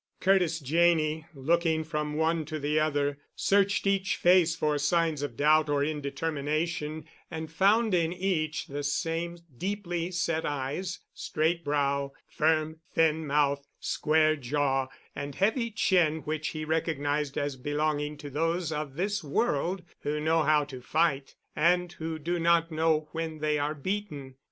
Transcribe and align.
Curtis 0.19 0.59
Janney, 0.59 1.27
looking 1.35 1.83
from 1.83 2.15
one 2.15 2.43
to 2.45 2.57
the 2.57 2.79
other, 2.79 3.19
searched 3.35 3.85
each 3.85 4.15
face 4.15 4.55
for 4.55 4.79
signs 4.79 5.21
of 5.21 5.37
doubt 5.37 5.69
or 5.69 5.83
indetermination 5.83 7.05
and 7.29 7.51
found 7.51 7.93
in 7.93 8.11
each 8.11 8.65
the 8.65 8.81
same 8.81 9.37
deeply 9.55 10.09
set 10.09 10.43
eyes, 10.43 11.01
straight 11.13 11.63
brow, 11.63 12.13
firm, 12.27 12.79
thin 12.95 13.27
mouth, 13.27 13.67
square 13.79 14.35
jaw, 14.35 14.87
and 15.15 15.35
heavy 15.35 15.69
chin 15.69 16.21
which 16.21 16.47
he 16.47 16.65
recognized 16.65 17.37
as 17.37 17.55
belonging 17.55 18.17
to 18.17 18.31
those 18.31 18.71
of 18.71 18.95
this 18.95 19.23
world 19.23 19.83
who 19.99 20.19
know 20.19 20.41
how 20.41 20.63
to 20.63 20.81
fight 20.81 21.35
and 21.55 21.91
who 21.91 22.17
do 22.17 22.39
not 22.39 22.71
know 22.71 23.07
when 23.11 23.37
they 23.37 23.59
are 23.59 23.75
beaten. 23.75 24.33